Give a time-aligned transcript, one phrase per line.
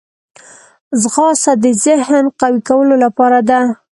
[1.01, 3.59] ځغاسته د ذهن قوي کولو لاره ده